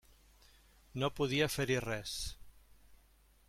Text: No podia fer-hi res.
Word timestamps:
No 1.03 1.11
podia 1.19 1.49
fer-hi 1.57 1.77
res. 1.87 2.17